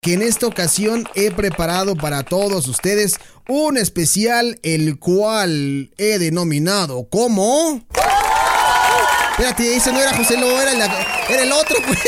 [0.00, 3.16] que en esta ocasión he preparado para todos ustedes
[3.48, 7.80] un especial el cual he denominado como...
[9.32, 10.72] Espérate, ese no era José Lo, era,
[11.28, 11.98] era el otro, pues.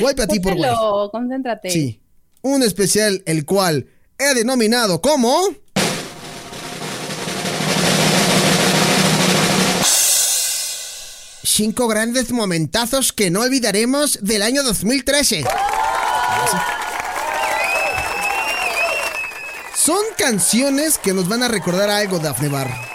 [0.00, 0.70] Golpe a ti por güey.
[1.10, 1.70] concéntrate.
[1.70, 2.00] Sí.
[2.42, 3.86] Un especial el cual
[4.18, 5.63] he denominado como...
[11.44, 15.44] cinco grandes momentazos que no olvidaremos del año 2013.
[19.76, 22.94] Son canciones que nos van a recordar algo, Daphne Bar.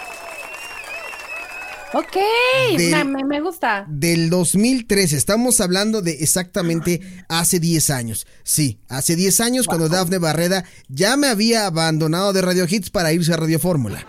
[1.92, 2.16] Ok,
[3.28, 3.84] me, gusta.
[3.88, 8.26] Del 2013, estamos hablando de exactamente hace 10 años.
[8.44, 13.12] Sí, hace 10 años cuando Daphne Barreda ya me había abandonado de Radio Hits para
[13.12, 14.04] irse a Radio Fórmula.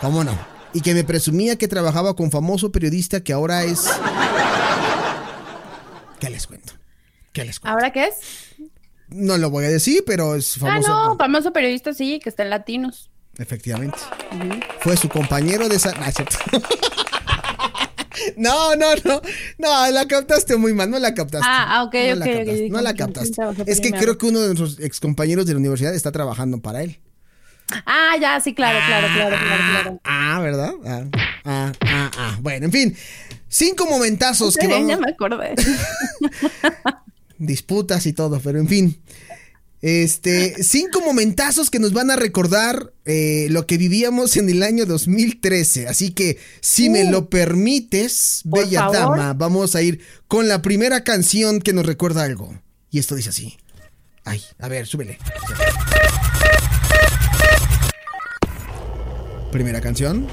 [0.00, 0.59] ¿Cómo no?
[0.72, 3.88] Y que me presumía que trabajaba con famoso periodista que ahora es...
[6.18, 6.74] ¿Qué les cuento?
[7.32, 7.74] ¿Qué les cuento?
[7.74, 8.14] ¿Ahora qué es?
[9.08, 10.92] No lo voy a decir, pero es famoso.
[10.92, 13.10] Ah, no, famoso periodista sí, que está en Latinos.
[13.38, 13.98] Efectivamente.
[14.80, 15.92] Fue su compañero de esa...
[18.36, 19.22] No, no, no.
[19.58, 21.46] No, la captaste muy mal, no la captaste.
[21.48, 22.18] Ah, ah ok, no ok.
[22.18, 23.42] La captaste, no la captaste.
[23.66, 27.00] Es que creo que uno de nuestros excompañeros de la universidad está trabajando para él.
[27.86, 30.00] Ah, ya, sí, claro, claro, claro, claro, claro.
[30.04, 30.72] Ah, ¿verdad?
[30.84, 31.04] Ah,
[31.44, 32.38] ah, ah, ah.
[32.40, 32.96] Bueno, en fin.
[33.48, 34.88] Cinco momentazos que vamos...
[34.88, 35.54] Ya me acordé.
[37.38, 39.02] Disputas y todo, pero en fin.
[39.82, 44.84] Este, cinco momentazos que nos van a recordar eh, lo que vivíamos en el año
[44.84, 45.88] 2013.
[45.88, 47.10] Así que, si me uh.
[47.10, 52.60] lo permites, bella dama, vamos a ir con la primera canción que nos recuerda algo.
[52.90, 53.56] Y esto dice así.
[54.24, 55.18] Ay, a ver, súbele.
[59.50, 60.28] Primera canción.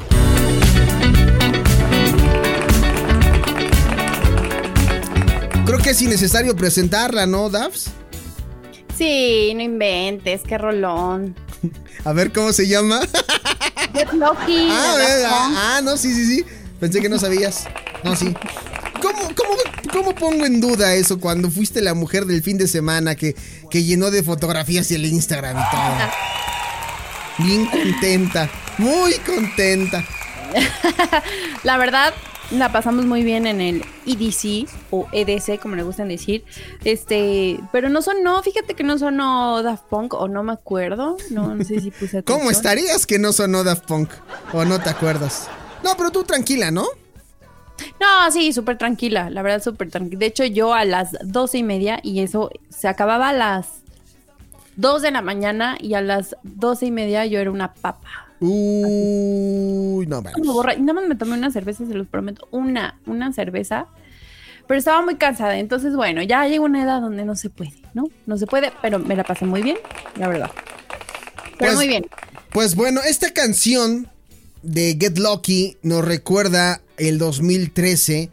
[5.66, 7.89] Creo que es innecesario presentarla, ¿no, Davs?
[8.97, 11.35] Sí, no inventes, qué rolón.
[12.06, 13.01] A ver cómo se llama.
[13.94, 14.69] Get Lucky.
[14.72, 16.45] Ah, ah, no, sí, sí, sí.
[16.79, 17.66] Pensé que no sabías.
[18.03, 18.33] No, sí.
[19.01, 19.53] ¿Cómo, cómo,
[19.91, 23.35] cómo pongo en duda eso cuando fuiste la mujer del fin de semana que,
[23.69, 26.37] que llenó de fotografías el Instagram y todo?
[27.38, 30.03] Bien contenta, muy contenta.
[31.64, 32.14] la verdad,
[32.52, 36.44] la pasamos muy bien en el EDC o EDC, como le gustan decir.
[36.84, 41.18] Este, pero no sonó, fíjate que no sonó Daft Punk o no me acuerdo.
[41.30, 44.09] No, no sé si puse ¿Cómo estarías que no sonó Daft Punk?
[44.54, 45.48] O no te acuerdas.
[45.84, 46.86] No, pero tú tranquila, ¿no?
[48.00, 50.19] No, sí, súper tranquila, la verdad, súper tranquila.
[50.19, 53.68] De hecho, yo a las doce y media y eso se acababa a las
[54.77, 58.27] 2 de la mañana y a las doce y media yo era una papa.
[58.39, 62.47] Uy, no Y nada más me tomé una cerveza, se los prometo.
[62.51, 63.88] Una, una cerveza.
[64.67, 65.57] Pero estaba muy cansada.
[65.57, 68.09] Entonces, bueno, ya llegó una edad donde no se puede, ¿no?
[68.25, 69.77] No se puede, pero me la pasé muy bien,
[70.17, 70.51] la verdad.
[71.57, 72.05] Pero pues, muy bien.
[72.51, 74.07] Pues bueno, esta canción
[74.61, 78.29] de Get Lucky nos recuerda el 2013.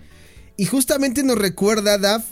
[0.57, 2.25] Y justamente nos recuerda, Daf,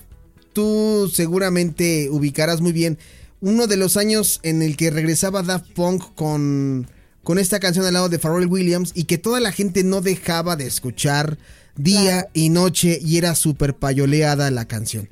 [0.52, 2.98] tú seguramente ubicarás muy bien
[3.42, 6.86] uno de los años en el que regresaba Daft Punk con,
[7.25, 10.56] con esta canción al lado de Pharrell Williams y que toda la gente no dejaba
[10.56, 11.36] de escuchar
[11.75, 15.08] día y noche y era súper payoleada la canción.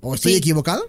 [0.00, 0.84] ¿O estoy equivocado?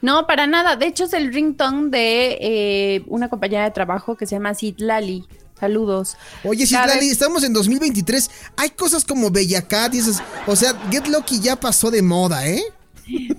[0.00, 0.76] No, para nada.
[0.76, 5.24] De hecho, es el ringtone de eh, una compañera de trabajo que se llama Lali.
[5.58, 6.16] Saludos.
[6.44, 8.30] Oye, Lali, estamos en 2023.
[8.56, 10.22] Hay cosas como Bella Cat y esas.
[10.46, 12.62] O sea, Get Lucky ya pasó de moda, ¿eh?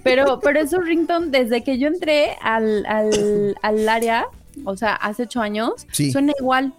[0.04, 2.86] Pero, pero es un ringtone desde que yo entré al,
[3.88, 4.26] área,
[4.66, 6.74] o sea, hace ocho años, suena igual.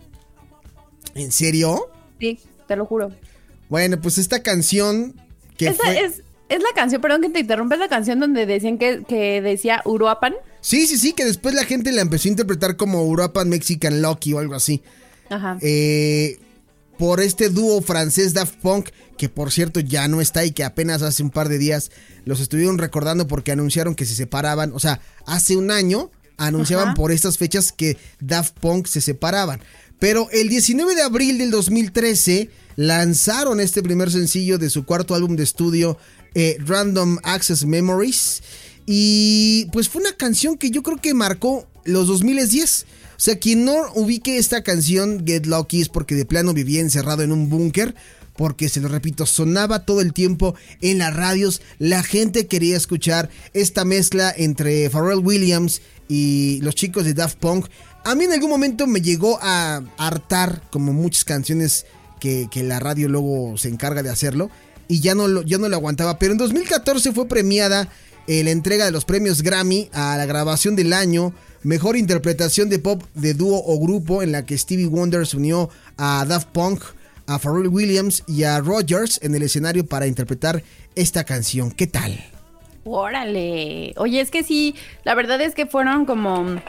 [1.15, 1.91] ¿En serio?
[2.19, 3.13] Sí, te lo juro.
[3.69, 5.15] Bueno, pues esta canción
[5.57, 9.05] que es, es la canción, perdón que te interrumpa, es la canción donde decían que,
[9.07, 10.35] que decía Uruapan.
[10.61, 14.33] Sí, sí, sí, que después la gente la empezó a interpretar como Uruapan Mexican Lucky
[14.33, 14.83] o algo así.
[15.29, 15.59] Ajá.
[15.61, 16.39] Eh,
[17.01, 21.01] por este dúo francés Daft Punk, que por cierto ya no está y que apenas
[21.01, 21.91] hace un par de días
[22.27, 24.73] los estuvieron recordando porque anunciaron que se separaban.
[24.75, 29.63] O sea, hace un año anunciaban por estas fechas que Daft Punk se separaban.
[29.99, 35.37] Pero el 19 de abril del 2013 lanzaron este primer sencillo de su cuarto álbum
[35.37, 35.97] de estudio,
[36.35, 38.43] eh, Random Access Memories.
[38.85, 42.85] Y pues fue una canción que yo creo que marcó los 2010.
[43.21, 47.23] O sea, quien no ubique esta canción, Get Lucky, es porque de plano vivía encerrado
[47.23, 47.95] en un búnker.
[48.35, 51.61] Porque, se lo repito, sonaba todo el tiempo en las radios.
[51.79, 57.67] La gente quería escuchar esta mezcla entre Pharrell Williams y los chicos de Daft Punk.
[58.05, 61.85] A mí en algún momento me llegó a hartar, como muchas canciones
[62.21, 64.51] que, la radio luego se encarga de hacerlo.
[64.89, 66.19] Y ya no, ya no lo aguantaba.
[66.19, 67.91] Pero en 2014 fue premiada
[68.27, 71.33] eh, la entrega de los premios Grammy a la grabación del año.
[71.63, 75.69] Mejor interpretación de pop de dúo o grupo en la que Stevie Wonder se unió
[75.97, 76.83] a Daft Punk,
[77.27, 80.63] a Pharrell Williams y a Rogers en el escenario para interpretar
[80.95, 81.71] esta canción.
[81.71, 82.19] ¿Qué tal?
[82.85, 83.93] Órale.
[83.97, 84.75] Oye, es que sí,
[85.05, 86.61] la verdad es que fueron como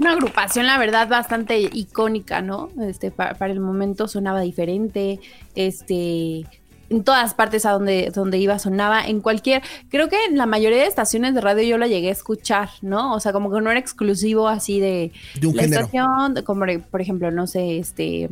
[0.00, 2.70] una agrupación, la verdad, bastante icónica, ¿no?
[2.80, 5.20] Este, para, para, el momento sonaba diferente,
[5.54, 6.46] este,
[6.90, 10.78] en todas partes a donde, donde iba sonaba, en cualquier, creo que en la mayoría
[10.78, 13.14] de estaciones de radio yo la llegué a escuchar, ¿no?
[13.14, 15.80] O sea, como que no era exclusivo así de, de un la género.
[15.86, 18.28] estación, como por ejemplo, no sé, este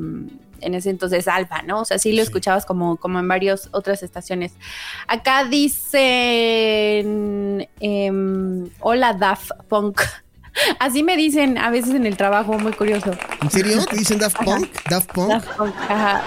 [0.61, 1.83] en ese entonces Alfa, ¿no?
[1.83, 2.23] O sea, sí lo Sí.
[2.23, 4.55] escuchabas como, como en varias otras estaciones.
[5.07, 5.45] Acá
[6.39, 10.01] dicen, em, hola Daft Punk.
[10.81, 13.13] Así me dicen a veces en el trabajo, muy curioso.
[13.43, 13.85] ¿En serio?
[13.87, 14.69] ¿Te dicen Daft Punk?
[14.91, 15.29] Daft Punk.
[15.29, 16.23] Daft Punk, ajá.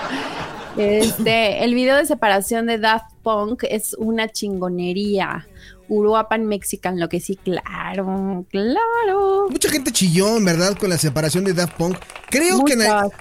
[0.77, 5.47] Este, el video de separación de Daft Punk es una chingonería.
[5.89, 9.47] Uruapan Mexican, lo que sí, claro, claro.
[9.49, 11.97] Mucha gente chilló, en verdad, con la separación de Daft Punk.
[12.29, 12.75] Creo que...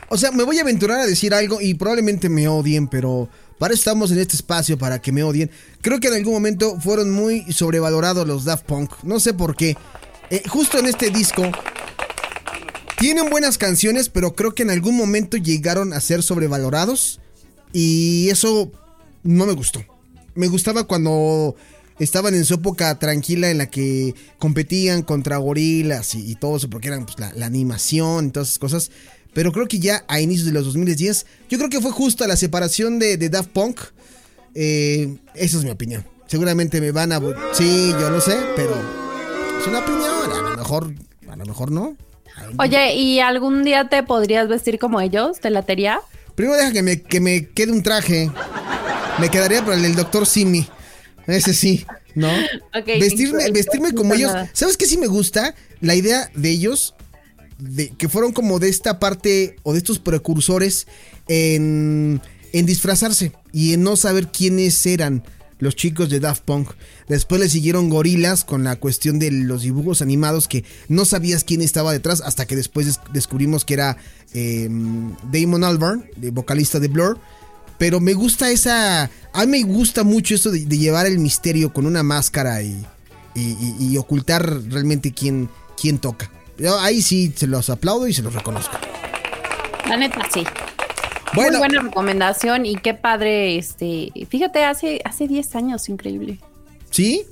[0.08, 3.74] o sea, me voy a aventurar a decir algo y probablemente me odien, pero para
[3.74, 5.50] eso estamos en este espacio, para que me odien.
[5.80, 8.92] Creo que en algún momento fueron muy sobrevalorados los Daft Punk.
[9.02, 9.76] No sé por qué.
[10.30, 11.42] Eh, justo en este disco...
[12.98, 17.18] Tienen buenas canciones, pero creo que en algún momento llegaron a ser sobrevalorados.
[17.72, 18.70] Y eso
[19.22, 19.84] no me gustó.
[20.34, 21.54] Me gustaba cuando
[21.98, 26.88] estaban en su época tranquila en la que competían contra gorilas y, todo eso, porque
[26.88, 28.90] eran pues, la, animación y todas esas cosas.
[29.32, 32.36] Pero creo que ya a inicios de los 2010, yo creo que fue justa la
[32.36, 33.80] separación de, de Daft Punk.
[34.54, 36.04] Eh, esa es mi opinión.
[36.26, 37.20] Seguramente me van a...
[37.52, 38.74] Sí, yo lo sé, pero
[39.60, 40.32] es una opinión.
[40.32, 40.94] A lo mejor,
[41.28, 41.96] a lo mejor no.
[42.58, 45.40] Oye, ¿y algún día te podrías vestir como ellos?
[45.40, 46.00] ¿Te latería?
[46.40, 48.30] Primero deja que me, que me quede un traje.
[49.18, 50.66] Me quedaría para el del doctor Simi.
[51.26, 51.84] Ese sí,
[52.14, 52.30] ¿no?
[52.86, 54.32] Vestirme, vestirme como ellos.
[54.32, 54.50] nada.
[54.54, 55.54] ¿Sabes qué sí me gusta?
[55.82, 56.94] La idea de ellos,
[57.58, 60.86] de, que fueron como de esta parte o de estos precursores
[61.28, 62.22] en,
[62.54, 65.22] en disfrazarse y en no saber quiénes eran
[65.60, 66.70] los chicos de Daft Punk.
[67.08, 71.60] Después le siguieron gorilas con la cuestión de los dibujos animados que no sabías quién
[71.60, 73.96] estaba detrás hasta que después des- descubrimos que era
[74.34, 74.68] eh,
[75.30, 77.18] Damon Albarn, vocalista de Blur.
[77.78, 79.04] Pero me gusta esa...
[79.32, 82.84] A mí me gusta mucho esto de, llevar el misterio con una máscara y-
[83.34, 85.48] y ocultar realmente quién,
[85.80, 86.30] quién toca.
[86.58, 88.76] Yo ahí sí se los aplaudo y se los reconozco.
[89.88, 90.44] La neta, sí.
[91.34, 96.40] Bueno, Muy buena recomendación y qué padre, este, fíjate, hace, hace 10 años, increíble.
[96.90, 97.24] ¿sí?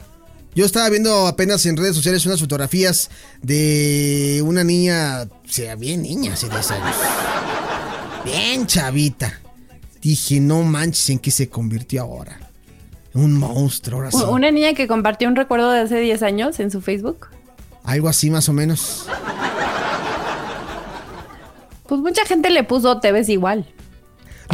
[0.55, 3.11] Yo estaba viendo apenas en redes sociales unas fotografías
[3.43, 6.97] de una niña, o sea, bien niña, hace 10 años.
[8.25, 9.41] Bien chavita.
[10.01, 12.39] Dije, no manches, ¿en qué se convirtió ahora?
[13.15, 14.19] Un monstruo, ahora sí.
[14.29, 17.29] Una niña que compartió un recuerdo de hace 10 años en su Facebook.
[17.85, 19.07] Algo así más o menos.
[21.87, 23.67] Pues mucha gente le puso te ves igual.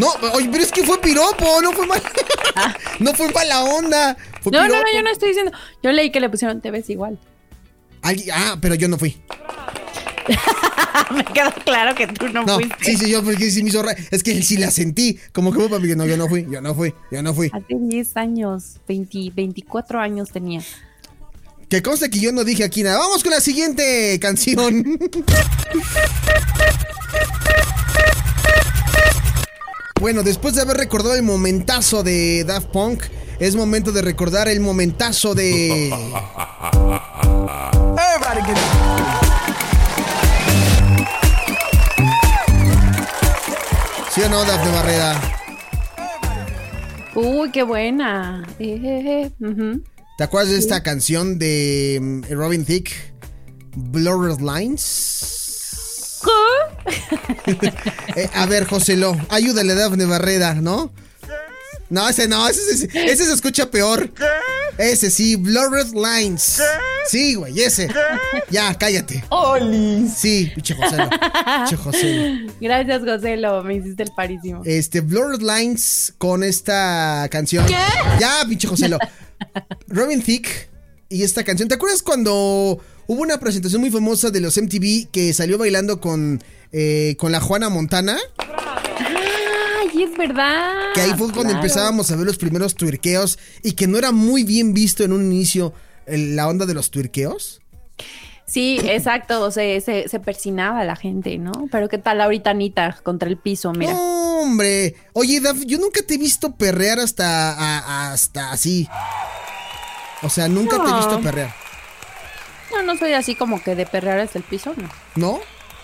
[0.01, 2.03] No, oye, pero es que fue piropo, no fue mal.
[2.99, 4.17] no fue mala onda.
[4.43, 5.53] Fue No, no, no, yo no estoy diciendo.
[5.83, 7.19] Yo leí que le pusieron te ves igual.
[8.03, 9.17] Ah, pero yo no fui.
[11.11, 12.77] Me quedó claro que tú no, No, fuiste.
[12.83, 15.19] sí, sí, yo porque sí me hizo ra- Es que sí la sentí.
[15.33, 17.51] Como que papi, que no, yo no fui, yo no fui, yo no fui.
[17.53, 20.63] Hace 10 años, 20, 24 años tenía.
[21.69, 22.99] Que conste que yo no dije aquí nada.
[22.99, 24.99] Vamos con la siguiente canción.
[30.04, 33.04] bueno, después de haber recordado el momentazo de Daft Punk,
[33.38, 35.88] es momento de recordar el momentazo de.
[44.14, 45.18] ¿Sí o no, Daft de Barrera?
[47.14, 48.46] Uy, qué buena.
[48.58, 49.80] Eh, eh, eh.
[50.18, 53.14] ¿Te acuerdas de esta canción de mm, Robin Thicke?
[53.75, 55.44] Blurred Lines.
[58.16, 60.92] Eh, a ver, Joselo, ayúdale a Dafne Barrera, ¿no?
[61.90, 64.11] No, ese no, ese, ese- ese se escucha peor.
[64.78, 66.61] Ese sí, Blurred Lines.
[67.06, 67.88] Sí, güey, ese.
[68.50, 69.23] Ya, cállate.
[69.28, 70.08] ¡Oli!
[70.08, 71.08] Sí, pinche Joselo.
[71.11, 72.52] Pinche Joselo.
[72.61, 73.62] Gracias, Joselo.
[73.62, 74.62] Me hiciste el parísimo.
[74.64, 77.66] Este, Blurred Lines con esta canción.
[77.66, 77.75] ¿Qué?
[78.18, 78.99] Ya, pinche Joselo.
[79.88, 80.68] Robin Thicke
[81.08, 81.68] y esta canción.
[81.68, 86.42] ¿Te acuerdas cuando hubo una presentación muy famosa de los MTV que salió bailando con,
[86.76, 88.19] eh, con la Juana Montana?
[88.99, 90.73] Ay, es verdad.
[90.95, 91.57] Que ahí fue cuando Claro.
[91.59, 95.25] empezábamos a ver los primeros tuerqueos y que no era muy bien visto en un
[95.25, 95.73] inicio
[96.07, 97.61] el- la onda de los tuerqueos.
[98.47, 99.50] Sí, exacto.
[99.50, 101.52] Se, se, se persinaba la gente, ¿no?
[101.73, 103.73] Pero ¿qué tal ahorita Anita contra el piso?
[103.73, 103.95] Mira.
[103.95, 104.97] Hombre.
[105.14, 108.87] Oye, Daf, yo nunca te he visto perrear hasta, a- hasta así.
[110.23, 111.54] O sea, nunca te he visto perrear.
[112.73, 114.88] No, no soy así como que de perrear hasta el piso, no.
[115.16, 115.40] ¿No?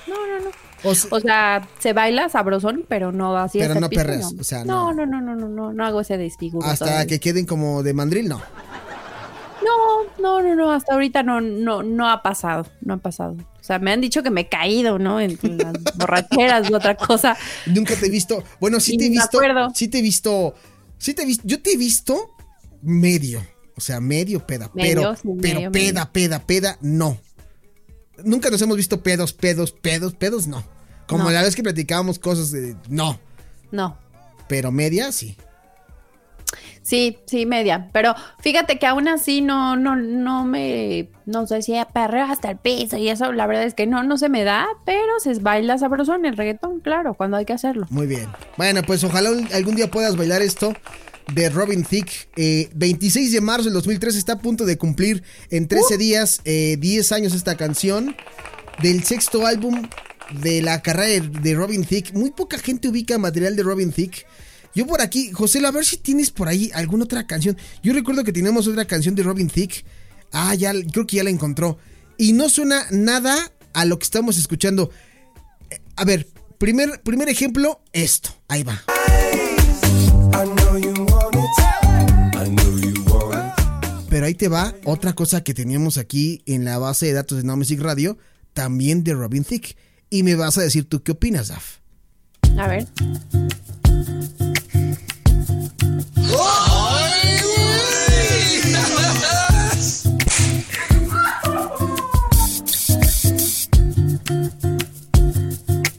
[0.06, 0.50] No, no, no.
[0.84, 4.40] O se- O sea, se baila sabrosón, pero no así Pero no perreas, no.
[4.40, 4.92] o sea, no.
[4.92, 5.06] no.
[5.06, 6.66] No, no, no, no, no, hago ese desfiguro.
[6.66, 7.06] hasta todavía.
[7.06, 8.40] que queden como de mandril, no.
[9.62, 13.32] No, no, no, no, hasta ahorita no, no, no ha pasado, no ha pasado.
[13.32, 15.20] O sea, me han dicho que me he caído, ¿no?
[15.20, 17.36] En las borracheras otra cosa.
[17.66, 18.42] Nunca te he visto.
[18.58, 19.36] Bueno, sí Y te he visto.
[19.38, 19.68] acuerdo.
[19.74, 20.54] Sí te he visto.
[20.96, 21.42] Sí te he visto.
[21.46, 22.30] Yo te he visto
[22.82, 23.46] medio.
[23.76, 24.70] O sea, medio peda.
[24.74, 26.10] Medio, pero, sí, pero medio, peda, medio.
[26.12, 27.18] peda, peda, no.
[28.24, 30.62] Nunca nos hemos visto pedos, pedos, pedos, pedos, no.
[31.06, 31.30] Como No.
[31.30, 32.76] la vez que platicábamos cosas de.
[32.88, 33.18] No.
[33.70, 33.96] No.
[34.48, 35.36] Pero media, sí.
[36.82, 37.88] Sí, sí, media.
[37.92, 42.56] Pero fíjate que aún así no, no, no me, no sé si perreo hasta el
[42.56, 45.78] piso y eso, la verdad es que no, no se me da, pero se baila
[45.78, 47.86] sabroso en el reggaetón, claro, cuando hay que hacerlo.
[47.90, 48.28] Muy bien.
[48.56, 50.74] Bueno, pues ojalá algún día puedas bailar esto
[51.34, 52.28] de Robin Thicke.
[52.36, 56.76] Eh, 26 de marzo del 2003 está a punto de cumplir en 13 días eh,
[56.78, 58.16] 10 años esta canción
[58.82, 59.88] del sexto álbum
[60.42, 62.12] de la carrera de, de Robin Thicke.
[62.14, 64.26] Muy poca gente ubica material de Robin Thicke.
[64.74, 67.56] Yo por aquí, José, a ver si tienes por ahí alguna otra canción.
[67.82, 69.84] Yo recuerdo que teníamos otra canción de Robin Thicke.
[70.32, 71.78] Ah, ya, creo que ya la encontró.
[72.16, 74.90] Y no suena nada a lo que estamos escuchando.
[75.70, 78.30] Eh, A ver, primer, primer ejemplo, esto.
[78.46, 78.80] Ahí va.
[84.20, 87.44] Pero ahí te va otra cosa que teníamos aquí en la base de datos de
[87.44, 88.18] No Music Radio,
[88.52, 89.78] también de Robin Thicke.
[90.10, 91.78] Y me vas a decir tú qué opinas, Daf.
[92.58, 92.86] A ver.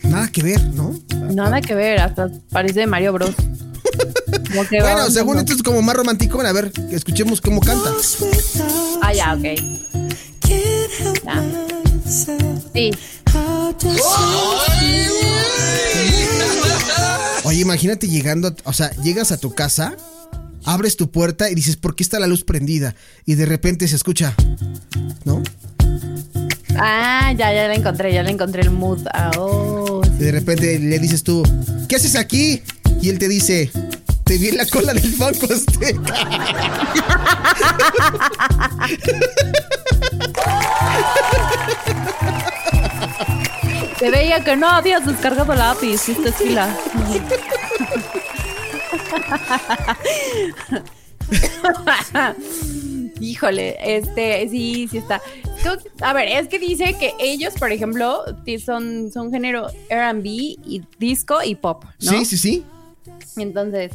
[0.04, 0.94] Nada que ver, ¿no?
[1.34, 3.36] Nada que ver, hasta parece de Mario Bros.
[4.52, 6.36] Como que va Bueno, según esto es como más romántico.
[6.36, 7.90] Bueno, a ver, escuchemos cómo canta.
[9.02, 9.44] Ah, ya, ok.
[11.26, 11.44] Ya.
[12.74, 12.92] Sí.
[17.44, 19.96] Oye, imagínate llegando, o sea, llegas a tu casa,
[20.64, 22.96] abres tu puerta y dices, ¿por qué está la luz prendida?
[23.26, 24.36] Y de repente se escucha,
[25.26, 25.42] ¿no?
[26.78, 29.00] Ah, ya, ya la encontré, ya la encontré el mood.
[29.14, 31.44] Ah, oh, Y de repente le dices tú,
[31.90, 32.62] ¿qué haces aquí?
[33.02, 33.72] Y él te dice,
[34.32, 36.16] te vi en la cola del Banco Azteca.
[44.00, 46.74] Se veía que no habías descargado lápiz, esta es fila.
[53.20, 55.22] Híjole, este, sí, sí está.
[56.00, 58.24] A ver, es que dice que ellos, por ejemplo,
[58.64, 62.12] son, son género RB y disco y pop, ¿no?
[62.12, 62.66] Sí, sí, sí.
[63.36, 63.92] Entonces,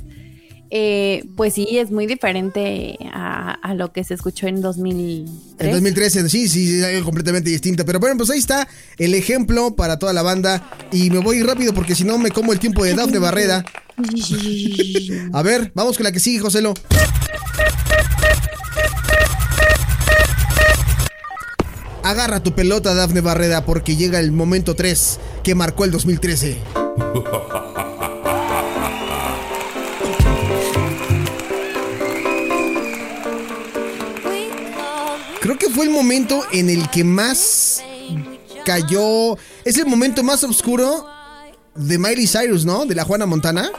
[0.70, 5.68] eh, pues sí, es muy diferente a, a lo que se escuchó en 2003.
[5.68, 7.84] En 2013, sí, sí, es algo completamente distinto.
[7.84, 8.66] Pero bueno, pues ahí está
[8.98, 10.70] el ejemplo para toda la banda.
[10.92, 13.64] Y me voy rápido porque si no me como el tiempo de Dafne Barreda.
[15.32, 16.74] A ver, vamos con la que sigue, Joselo.
[22.02, 26.58] Agarra tu pelota, Dafne Barreda, porque llega el momento 3 que marcó el 2013.
[35.46, 37.80] Creo que fue el momento en el que más
[38.64, 39.36] cayó.
[39.64, 41.06] Es el momento más oscuro
[41.76, 42.84] de Miley Cyrus, ¿no?
[42.84, 43.70] De la Juana Montana.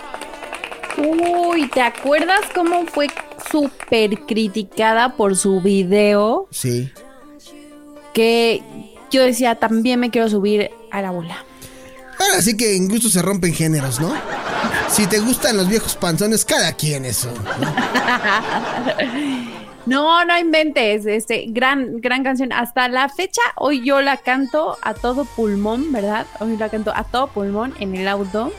[0.98, 3.08] Uy, ¿te acuerdas cómo fue
[3.52, 6.48] súper criticada por su video?
[6.52, 6.90] Sí.
[8.14, 8.64] Que
[9.12, 11.44] yo decía, también me quiero subir a la bola.
[12.18, 14.14] Ahora sí que en gusto se rompen géneros, ¿no?
[14.90, 17.30] Si te gustan los viejos panzones, cada quien eso.
[17.60, 17.68] ¿no?
[19.88, 22.52] No, no inventes, este, gran, gran canción.
[22.52, 26.28] Hasta la fecha, hoy yo la canto a todo pulmón, ¿verdad?
[26.42, 28.52] Hoy la canto a todo pulmón en el auto.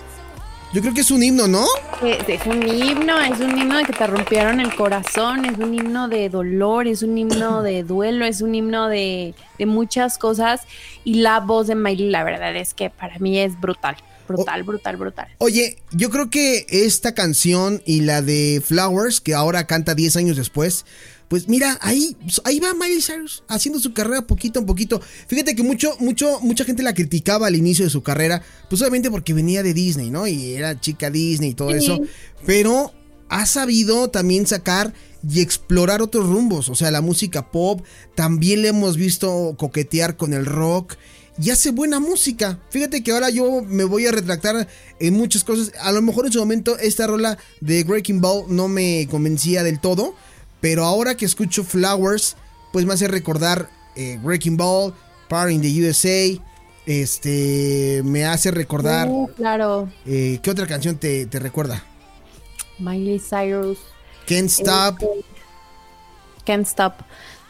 [0.73, 1.67] Yo creo que es un himno, ¿no?
[2.03, 5.75] Eh, Es un himno, es un himno de que te rompieron el corazón, es un
[5.75, 10.63] himno de dolor, es un himno de duelo, es un himno de, de muchas cosas.
[11.05, 14.97] Y la voz de Miley, la verdad es que para mí es brutal, brutal, brutal,
[14.97, 15.29] brutal.
[15.39, 20.37] Oye, yo creo que esta canción y la de Flowers, que ahora canta 10 años
[20.37, 20.85] después,
[21.29, 25.01] pues mira, ahí, ahí va Miley Cyrus haciendo su carrera poquito a poquito.
[25.27, 29.11] Fíjate que mucho, mucho, mucha gente la criticaba al inicio de su carrera, pues obviamente
[29.11, 30.27] porque venía de Disney, ¿no?
[30.27, 32.01] Y era chica Disney y todo eso.
[32.47, 32.93] Pero
[33.29, 34.95] ha sabido también sacar
[35.29, 36.69] y explorar otros rumbos.
[36.69, 37.83] O sea, la música pop,
[38.15, 40.97] también le hemos visto coquetear con el rock.
[41.41, 42.61] Y hace buena música.
[42.71, 44.67] Fíjate que ahora yo me voy a retractar
[44.99, 45.73] en muchas cosas.
[45.81, 49.81] A lo mejor en su momento esta rola de Breaking Ball no me convencía del
[49.81, 50.17] todo.
[50.61, 52.37] Pero ahora que escucho Flowers,
[52.73, 54.95] pues me hace recordar eh, Breaking Ball,
[55.29, 56.43] Party in the USA.
[56.87, 59.09] Este me hace recordar.
[59.09, 59.89] Uh, claro.
[60.07, 61.85] Eh, ¿Qué otra canción te, te recuerda?
[62.79, 63.79] Miley Cyrus.
[64.27, 65.03] Can't Stop.
[65.03, 65.25] Este,
[66.45, 66.95] Can't Stop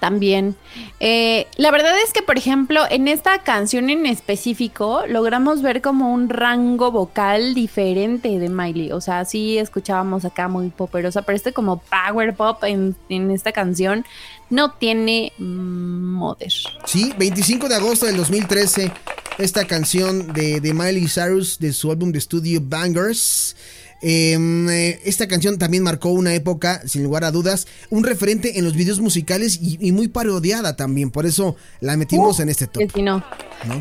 [0.00, 0.56] también.
[1.00, 6.12] Eh, la verdad es que, por ejemplo, en esta canción en específico, logramos ver como
[6.12, 8.92] un rango vocal diferente de Miley.
[8.92, 13.52] O sea, sí escuchábamos acá muy poperosa, pero este como power pop en, en esta
[13.52, 14.04] canción
[14.50, 16.52] no tiene moder.
[16.84, 18.92] Sí, 25 de agosto del 2013,
[19.38, 23.56] esta canción de, de Miley Cyrus de su álbum de estudio Bangers.
[24.00, 28.64] Em, eh, esta canción también marcó una época, sin lugar a dudas, un referente en
[28.64, 31.10] los videos musicales y, muy parodiada también.
[31.10, 32.82] Por eso la metimos Uh, en este top.
[32.82, 33.24] Que si no,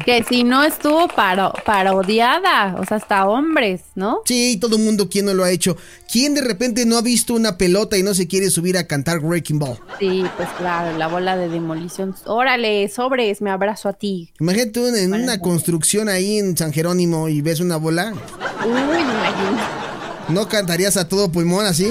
[0.06, 4.22] que si no estuvo paro- parodiada, o sea, hasta hombres, ¿no?
[4.26, 5.78] Sí, todo el mundo, ¿quién no lo ha hecho?
[6.12, 9.20] ¿Quién de repente no ha visto una pelota y no se quiere subir a cantar
[9.20, 9.78] Breaking Ball?
[10.00, 12.16] Sí, pues claro, la bola de demolición.
[12.26, 14.32] Órale, sobres, me abrazo a ti.
[14.40, 18.14] Imagínate tú en una construcción ahí en San Jerónimo y ves una bola.
[18.66, 19.87] Uy, me imagino.
[20.30, 21.90] ¿No cantarías a todo pulmón así?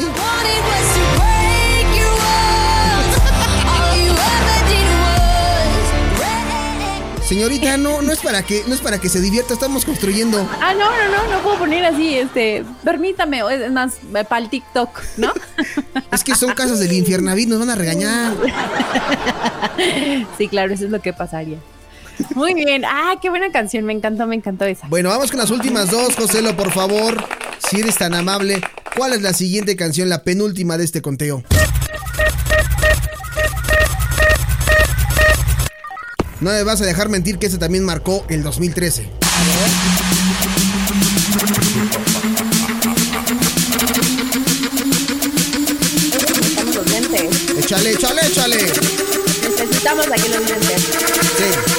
[7.27, 10.49] Señorita, no, no es para que, no es para que se divierta, estamos construyendo.
[10.61, 13.95] Ah, no, no, no, no puedo poner así, este, permítame, es más,
[14.29, 15.33] para el TikTok, ¿no?
[16.13, 18.33] Es que son casas del infiernavit, nos van a regañar.
[20.39, 21.59] sí, claro, eso es lo que pasaría.
[22.35, 24.87] Muy bien, ah, qué buena canción, me encantó, me encantó esa.
[24.87, 27.25] Bueno, vamos con las últimas dos, Joselo, por favor.
[27.69, 28.61] Si eres tan amable,
[28.97, 31.43] ¿cuál es la siguiente canción, la penúltima de este conteo?
[36.41, 39.11] No me vas a dejar mentir que ese también marcó el 2013.
[46.13, 47.59] Necesitamos los lentes.
[47.59, 48.57] Échale, échale, échale.
[49.43, 50.83] Necesitamos aquí los lentes.
[51.37, 51.76] Sí.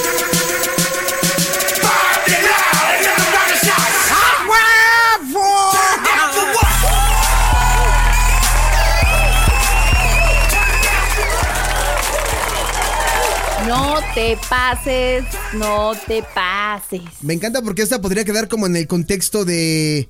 [14.18, 17.04] Te pases, no te pases.
[17.22, 20.10] Me encanta porque esta podría quedar como en el contexto de...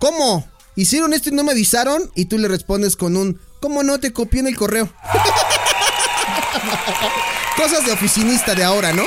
[0.00, 0.44] ¿Cómo?
[0.74, 3.40] Hicieron esto y no me avisaron y tú le respondes con un...
[3.60, 4.92] ¿Cómo no te copié en el correo?
[7.56, 9.04] Cosas de oficinista de ahora, ¿no?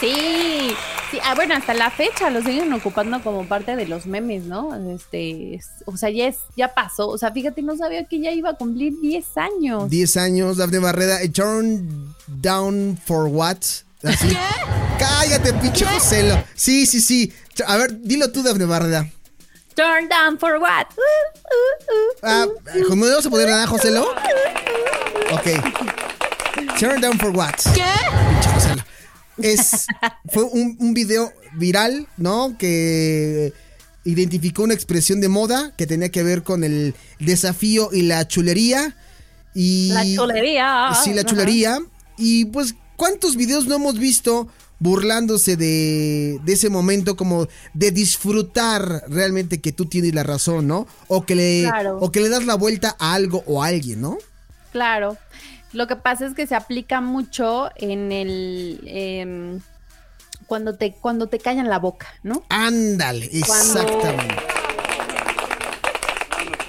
[0.00, 0.73] Sí,
[1.14, 4.74] sí, ah, bueno, hasta la fecha lo siguen ocupando como parte de los memes, ¿no?
[4.94, 7.08] Este, es- o sea, ya es, ya pasó.
[7.08, 9.88] O sea, fíjate, no sabía que ya iba a cumplir 10 años.
[9.90, 11.22] 10 años, Dafne Barreda.
[11.22, 13.58] eh, Turn down for what?
[14.02, 14.36] Así.
[14.98, 16.42] Cállate, pinche Joselo.
[16.54, 17.32] Sí, sí, sí.
[17.66, 19.08] A ver, dilo tú, Dafne Barreda.
[19.74, 20.86] Turn down for what?
[20.96, 21.00] Uh,
[21.50, 24.02] uh, uh, Ah, uh, ¿cómo no vas a poder nada, Joselo?
[24.02, 25.34] uh.
[25.34, 26.78] Ok.
[26.78, 27.54] Turn down for what?
[27.74, 27.82] ¿Qué?
[29.38, 29.86] Es,
[30.32, 32.56] fue un, un video viral, ¿no?
[32.58, 33.52] Que
[34.04, 38.96] identificó una expresión de moda que tenía que ver con el desafío y la chulería.
[39.54, 40.90] Y, La chulería.
[41.02, 41.30] Sí, la Ajá.
[41.30, 41.78] chulería.
[42.18, 44.48] Y pues, ¿cuántos videos no hemos visto
[44.80, 50.86] burlándose de, de ese momento como de disfrutar realmente que tú tienes la razón, ¿no?
[51.08, 51.98] O que le, Claro.
[52.00, 54.18] o que le das la vuelta a algo o a alguien, ¿no?
[54.72, 55.16] Claro.
[55.74, 59.60] Lo que pasa es que se aplica mucho en el em,
[60.46, 62.44] cuando te cuando te callan la boca, ¿no?
[62.48, 64.36] Ándale, exactamente.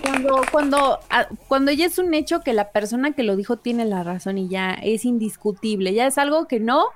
[0.01, 3.85] Cuando cuando ah, cuando ya es un hecho que la persona que lo dijo tiene
[3.85, 6.87] la razón y ya es indiscutible, ya es algo que no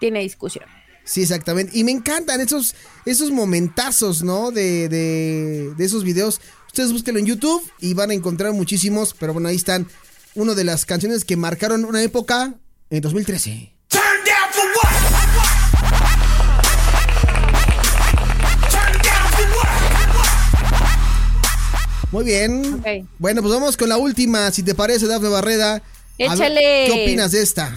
[0.00, 0.64] tiene discusión.
[1.04, 1.72] Sí, exactamente.
[1.74, 2.74] Y me encantan esos,
[3.06, 4.50] esos momentazos, ¿no?
[4.50, 6.40] De, de, de esos videos.
[6.66, 9.14] Ustedes búsquenlo en YouTube y van a encontrar muchísimos.
[9.18, 9.88] Pero bueno, ahí están.
[10.38, 12.54] Una de las canciones que marcaron una época
[12.90, 13.72] en 2013.
[13.88, 14.92] Turn down for what?
[18.70, 19.66] Turn down for what?
[22.12, 22.80] Muy bien.
[23.18, 25.82] Bueno, pues vamos con la última, si te parece, Dafne Barreda.
[26.16, 26.84] Ver, Échale.
[26.86, 27.74] ¿Qué opinas de esta?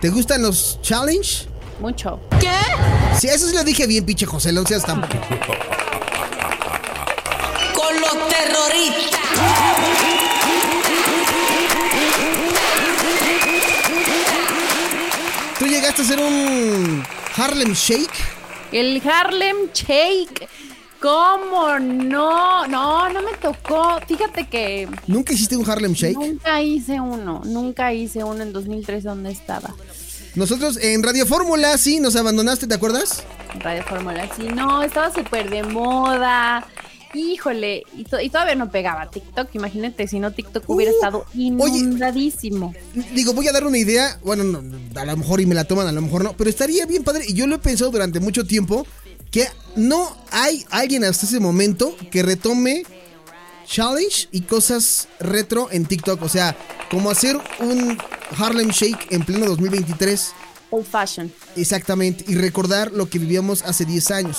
[0.00, 1.48] ¿Te gustan los challenge?
[1.80, 2.20] Mucho.
[3.18, 5.04] Sí, eso sí lo dije bien, pinche José, no seas tan...
[15.96, 17.02] ¿Llegaste a hacer un
[17.36, 18.12] Harlem Shake?
[18.70, 20.46] El Harlem Shake.
[21.00, 22.66] ¿Cómo no?
[22.66, 23.98] No, no me tocó.
[24.06, 26.18] Fíjate que ¿Nunca hiciste un Harlem Shake?
[26.18, 27.40] nunca hice uno.
[27.46, 29.74] Nunca hice uno en 2003 donde estaba.
[30.34, 33.24] Nosotros en Radio Fórmula, sí, nos abandonaste, ¿te acuerdas?
[33.60, 34.28] Radio Fórmula.
[34.36, 36.66] Sí, no, estaba súper de moda.
[37.16, 39.54] Híjole, y, to- y todavía no pegaba TikTok.
[39.54, 41.78] Imagínate, si no TikTok hubiera Uh, estado oye.
[41.78, 42.74] inundadísimo.
[43.14, 44.18] Digo, voy a dar una idea.
[44.24, 44.62] Bueno, no,
[45.00, 46.36] a lo mejor y me la toman, a lo mejor no.
[46.36, 47.24] Pero estaría bien padre.
[47.26, 48.86] Y yo lo he pensado durante mucho tiempo.
[49.30, 52.84] Que no hay alguien hasta ese momento que retome
[53.66, 56.22] challenge y cosas retro en TikTok.
[56.22, 56.56] O sea,
[56.90, 57.98] como hacer un
[58.38, 60.32] Harlem Shake en pleno 2023.
[60.70, 61.32] Old fashion.
[61.56, 62.24] Exactamente.
[62.28, 64.38] Y recordar lo que vivíamos hace 10 años.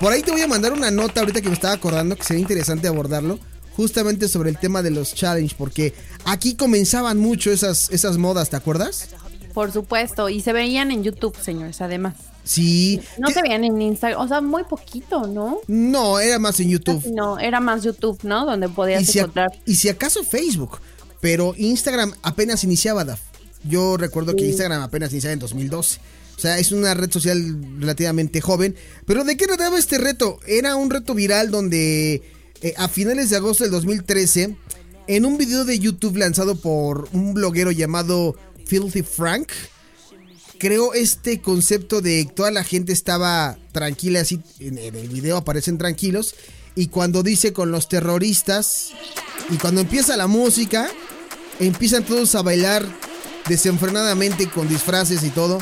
[0.00, 2.42] Por ahí te voy a mandar una nota ahorita que me estaba acordando que sería
[2.42, 3.38] interesante abordarlo.
[3.76, 5.54] Justamente sobre el tema de los challenge.
[5.58, 9.08] Porque aquí comenzaban mucho esas, esas modas, ¿te acuerdas?
[9.52, 10.28] Por supuesto.
[10.28, 12.14] Y se veían en YouTube, señores, además.
[12.44, 13.00] Sí.
[13.18, 14.20] No se veían en Instagram.
[14.20, 15.58] O sea, muy poquito, ¿no?
[15.66, 17.04] No, era más en YouTube.
[17.12, 18.46] No, era más YouTube, ¿no?
[18.46, 19.48] Donde podías Y si, a- encontrar.
[19.66, 20.78] y si acaso Facebook.
[21.20, 23.20] Pero Instagram apenas iniciaba, Daf.
[23.64, 25.98] Yo recuerdo que Instagram apenas iniciaba en 2012.
[26.36, 28.76] O sea, es una red social relativamente joven.
[29.06, 30.38] Pero ¿de qué trataba este reto?
[30.46, 32.22] Era un reto viral donde
[32.62, 34.56] eh, a finales de agosto del 2013,
[35.06, 39.50] en un video de YouTube lanzado por un bloguero llamado Filthy Frank,
[40.58, 46.34] creó este concepto de toda la gente estaba tranquila, así en el video aparecen tranquilos,
[46.74, 48.90] y cuando dice con los terroristas,
[49.50, 50.88] y cuando empieza la música,
[51.60, 52.86] empiezan todos a bailar
[53.48, 55.58] desenfrenadamente con disfraces y todo.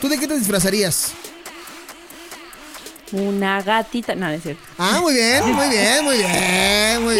[0.00, 1.12] ¿Tú de qué te disfrazarías?
[3.12, 4.14] Una gatita.
[4.14, 4.62] No, no es cierto.
[4.76, 7.14] Ah, muy bien, muy bien, muy bien, muy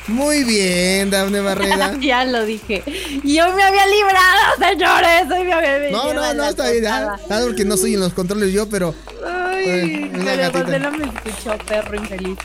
[0.07, 1.95] Muy bien, Dafne Barrera.
[2.01, 2.83] ya lo dije.
[3.25, 5.23] Yo me había librado, señores.
[5.31, 6.87] Hoy me No, no, no, está bien.
[6.87, 8.95] ah, porque no estoy en los controles yo, pero
[9.27, 12.39] Ay, una pero no me escuchó, perro infeliz.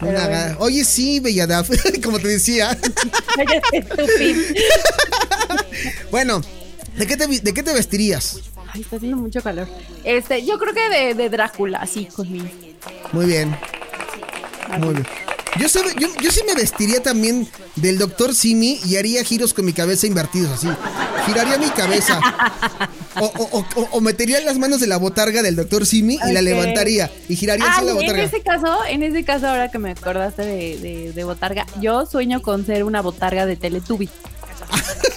[0.00, 0.56] Una bueno.
[0.60, 1.68] Oye, sí, Bella Daf,
[2.04, 2.78] como te decía.
[3.34, 4.40] Cállate, estúpido.
[6.10, 6.40] Bueno,
[6.96, 8.38] ¿de qué te, de qué te vestirías?
[8.72, 9.66] Ay, está haciendo mucho calor.
[10.04, 12.46] Este, yo creo que de, de Drácula, así conmigo.
[13.12, 13.56] Muy bien,
[14.78, 15.06] muy bien.
[15.58, 19.64] Yo, sabe- yo, yo sí me vestiría también del doctor Simi y haría giros con
[19.64, 20.68] mi cabeza invertidos así.
[21.26, 22.20] Giraría mi cabeza.
[23.20, 26.32] O, o- o- o- o metería las manos de la botarga del doctor Simi y
[26.32, 27.10] la levantaría.
[27.28, 28.22] Y giraría así Ay, la en botarga.
[28.22, 32.40] ese caso, en ese caso, ahora que me acordaste de, de, de botarga, yo sueño
[32.42, 34.08] con ser una botarga de Teletubby.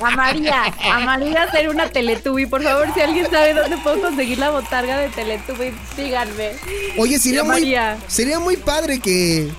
[0.00, 2.46] Amaría, amaría ser una Teletubby.
[2.46, 6.52] Por favor, si alguien sabe dónde puedo conseguir la botarga de Teletubby, díganme.
[6.98, 7.96] Oye, sería muy, María.
[8.06, 9.50] sería muy padre que,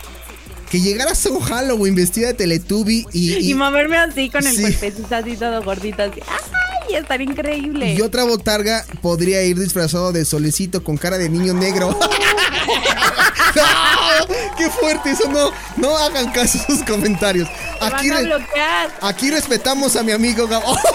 [0.70, 4.62] que llegaras a un Halloween vestida de Teletubby y, Y, moverme así con el Sí.
[4.62, 6.22] cuerpecito así todo gordito así.
[6.28, 6.96] ¡Ay!
[6.96, 7.94] Estaría increíble.
[7.96, 11.90] Y otra botarga podría ir disfrazado de solecito con cara de niño negro.
[13.56, 14.36] ¡No!
[14.58, 15.12] ¡Qué fuerte!
[15.12, 17.48] Eso no, no hagan caso a sus comentarios.
[17.80, 18.98] Te Aquí, van a bloquear.
[19.02, 20.76] aquí respetamos a mi amigo Gabo.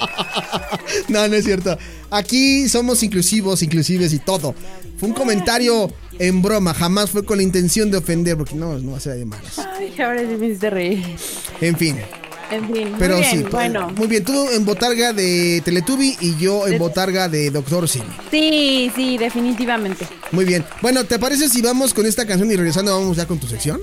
[1.08, 1.76] No, no es cierto.
[2.10, 4.54] Aquí somos inclusivos, inclusives y todo.
[4.98, 8.92] Fue un comentario en broma, jamás fue con la intención de ofender, porque no, no
[8.92, 9.58] va a ser de malas.
[9.58, 11.16] Ay, ahora sí me hiciste reír.
[11.60, 11.98] En fin.
[12.50, 13.90] En fin, Pero muy bien, sí, bueno.
[13.90, 14.24] muy bien.
[14.24, 18.06] Tú en botarga de Teletubby y yo en botarga de Doctor Simi.
[18.32, 20.04] Sí, sí, definitivamente.
[20.32, 20.64] Muy bien.
[20.82, 23.80] Bueno, ¿te parece si vamos con esta canción y regresando vamos ya con tu sección?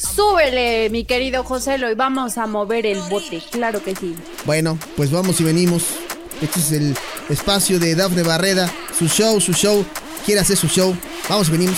[0.00, 4.14] Súbele, mi querido José, y vamos a mover el bote, claro que sí.
[4.46, 5.84] Bueno, pues vamos y venimos.
[6.40, 6.96] Este es el
[7.28, 8.72] espacio de Dafne Barreda.
[8.98, 9.84] Su show, su show.
[10.24, 10.96] Quiere hacer su show.
[11.28, 11.76] Vamos y venimos.